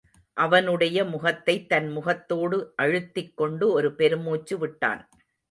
அவனுடைய 0.33 1.05
முகத்தைத் 1.05 1.69
தன் 1.69 1.91
முகத்தோடு 1.91 2.73
அழுத்திக் 2.81 3.33
கொண்டு 3.33 3.69
ஒரு 3.71 3.95
பெருமூச்சு 3.95 4.57
விட்டான். 4.57 5.09